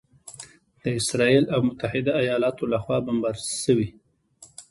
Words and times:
د 0.81 0.83
اسراییل 0.99 1.45
او 1.53 1.59
متحده 1.67 2.11
ایالاتو 2.21 2.63
لخوا 2.73 2.97
بمبار 3.05 3.35
شوي 3.63 3.89